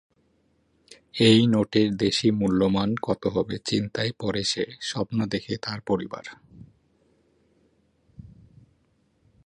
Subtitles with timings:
[1.19, 6.25] এই নোটের দেশী মূল্যমান কত হবে, চিন্তায় পড়ে সে, স্বপ্ন দেখে তার পরিবার।